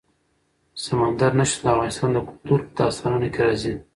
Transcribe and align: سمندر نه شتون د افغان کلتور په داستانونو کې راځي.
سمندر 0.83 1.31
نه 1.39 1.45
شتون 1.51 1.69
د 1.71 1.75
افغان 1.87 2.13
کلتور 2.27 2.59
په 2.65 2.71
داستانونو 2.79 3.27
کې 3.33 3.41
راځي. 3.47 3.73